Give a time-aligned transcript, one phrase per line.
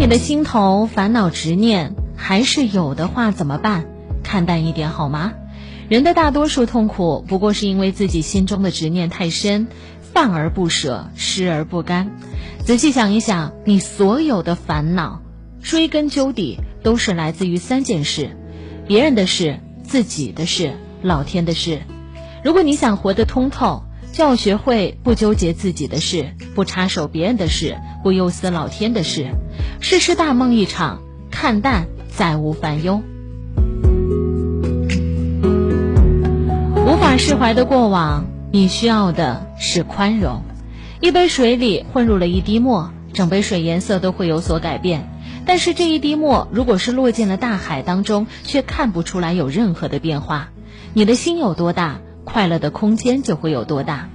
[0.00, 3.84] 你的心头烦恼执念还是有的话怎么办？
[4.22, 5.34] 看淡一点好吗？
[5.90, 9.68] 人的大多数痛苦，不过是因为自己心中的执念太深，
[10.00, 12.12] 犯而不舍，失而不甘。
[12.64, 15.20] 仔细想一想，你所有的烦恼，
[15.60, 18.34] 追根究底都是来自于三件事：
[18.86, 21.82] 别人的事、自己的事、老天的事。
[22.42, 23.82] 如果你想活得通透，
[24.20, 29.30] 要学会不纠结自己的事，不插手别人的事，不忧思老天的事。
[29.80, 33.02] 世事大梦一场，看淡，再无烦忧。
[36.86, 40.42] 无法释怀的过往，你需要的是宽容。
[41.00, 45.08] 一杯水里混入了一滴墨，整杯水颜色都会有所改变。
[45.46, 50.50] 但是这一滴墨，如果是落进了大海当中，却看不出来有任何的变化。
[50.92, 52.00] 你的心有多大？
[52.32, 54.08] 快乐的空间就会有多大。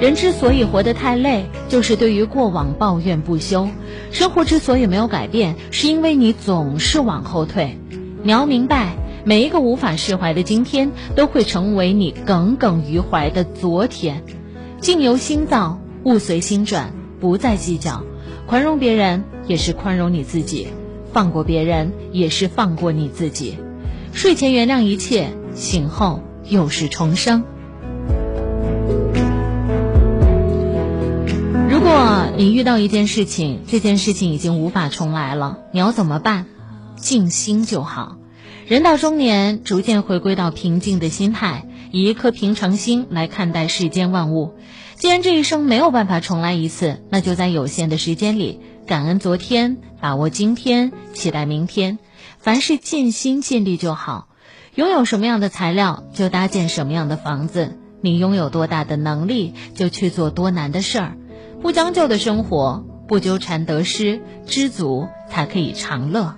[0.00, 3.68] 人之所以活得太累，就是对于过往抱怨不休。
[4.12, 7.78] 生活之所以没有改变，是因为你总是往后退。
[8.22, 14.22] 你要明白，每一个无法释怀的今天，都会成为你耿耿于怀的昨天。
[14.80, 18.02] 境由心造，物随心转，不再计较。
[18.46, 20.68] 宽容别人，也是宽容你自己；
[21.12, 23.58] 放过别人，也是放过你自己。
[24.12, 27.44] 睡前原谅一切，醒后又是重生。
[32.40, 36.46] 你遇到一件事情，这件事情已经无法重来了，你要怎么办？
[36.96, 38.16] 静心就好。
[38.66, 44.54] 人到中年，逐渐回归到平静的心态，以一颗平常心来看待世间万物。
[44.94, 51.98] 既然这一生没有办法重来一次，那就在有限的时间里，感恩昨天，把握今天，期待明天。
[52.38, 54.28] 凡事尽心尽力就好。
[54.76, 57.76] 拥有什么样的材料，就搭建什么样的房子。
[58.00, 61.16] 你拥有多大的能力，就去做多难的事儿。
[61.62, 66.34] 不将就的生活，不纠缠得失，知足才可以长乐。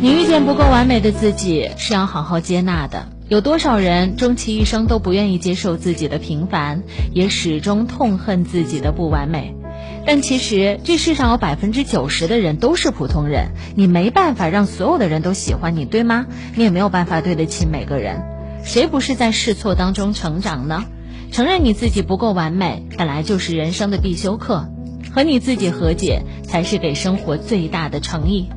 [0.00, 3.08] 你遇见不够完美的自己，是要好好接纳的。
[3.28, 6.82] 有多少人终其一生都不愿意接受自己的平凡，
[7.14, 9.56] 也始终痛恨自己的不完美。
[10.04, 16.26] 但其实这世上有百分之九十的人都是普通人，你没办法让所有的人都喜欢你，对吗？
[16.54, 18.33] 你也没有办法对得起每个人。
[18.64, 20.84] 谁不是在试错当中成长呢？
[21.30, 24.68] 承认你自己不够完美，本来就是人生的必修课。
[25.12, 28.48] 和你自己和解，才是给生活最大的诚意。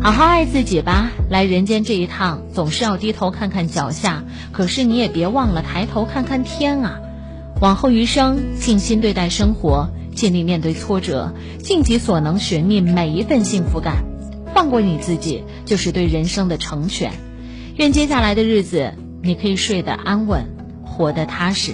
[0.00, 1.10] 好好爱自己吧。
[1.28, 4.22] 来人间这一趟，总是要低头看看脚下，
[4.52, 7.00] 可是你也别忘了抬头看看天啊。
[7.60, 14.04] 往后余生，静心对待生活，尽力面对挫折，尽己所能寻觅每一份幸福感。
[14.54, 17.12] 放过你自己，就是对人生的成全。
[17.76, 18.92] 愿接下来的日子。
[19.28, 20.46] 你可以睡得安稳，
[20.86, 21.72] 活得踏实。